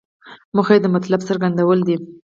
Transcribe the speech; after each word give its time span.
موخه 0.55 0.73
یې 0.75 0.81
د 0.83 0.87
مطلب 0.95 1.21
څرګندول 1.29 1.79
دي. 1.87 1.95